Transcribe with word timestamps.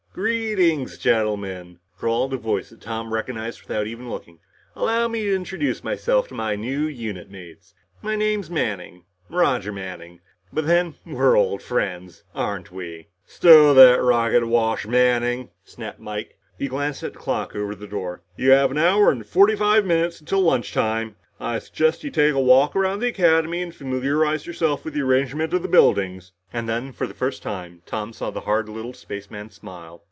"Greetings, 0.13 0.97
gentlemen," 0.97 1.79
drawled 1.97 2.33
a 2.33 2.37
voice 2.37 2.69
that 2.71 2.81
Tom 2.81 3.13
recognized 3.13 3.61
without 3.61 3.87
even 3.87 4.09
looking. 4.09 4.39
"Allow 4.75 5.07
me 5.07 5.23
to 5.23 5.33
introduce 5.33 5.85
myself 5.85 6.27
to 6.27 6.33
my 6.33 6.57
new 6.57 6.81
unit 6.85 7.29
mates. 7.31 7.73
My 8.01 8.17
name 8.17 8.41
is 8.41 8.49
Manning 8.51 9.05
Roger 9.29 9.71
Manning. 9.71 10.19
But 10.51 10.67
then, 10.67 10.95
we're 11.05 11.37
old 11.37 11.61
friends, 11.61 12.23
aren't 12.35 12.73
we?" 12.73 13.07
"Stow 13.25 13.73
that 13.73 14.03
rocket 14.03 14.45
wash, 14.45 14.85
Manning," 14.85 15.49
snapped 15.63 16.01
Mike. 16.01 16.37
He 16.59 16.67
glanced 16.67 17.03
at 17.03 17.13
the 17.13 17.19
clock 17.19 17.55
over 17.55 17.73
the 17.73 17.87
door. 17.87 18.21
"You 18.35 18.51
have 18.51 18.69
an 18.69 18.77
hour 18.77 19.11
and 19.11 19.25
forty 19.25 19.55
five 19.55 19.85
minutes 19.85 20.19
until 20.19 20.41
lunch 20.41 20.73
time. 20.73 21.15
I 21.39 21.57
suggest 21.59 22.03
you 22.03 22.11
take 22.11 22.33
a 22.33 22.39
walk 22.39 22.75
around 22.75 22.99
the 22.99 23.07
Academy 23.07 23.61
and 23.61 23.73
familiarize 23.73 24.45
yourselves 24.45 24.83
with 24.83 24.93
the 24.93 25.01
arrangement 25.03 25.53
of 25.53 25.61
the 25.61 25.67
buildings." 25.69 26.33
And 26.51 26.67
then, 26.67 26.91
for 26.91 27.07
the 27.07 27.13
first 27.13 27.41
time, 27.41 27.81
Tom 27.85 28.11
saw 28.11 28.29
the 28.29 28.41
hard 28.41 28.67
little 28.67 28.93
spaceman 28.93 29.49
smile. 29.49 29.99